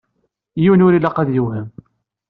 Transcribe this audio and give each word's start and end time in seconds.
Yiwen 0.61 0.83
ur 0.85 0.93
ilaq 0.93 1.17
ad 1.19 1.29
yewhem. 1.31 1.67